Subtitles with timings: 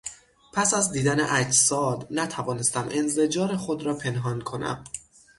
[0.53, 4.83] پس از دیدن اجساد نتوانستم انزجار خود را پنهان کنم.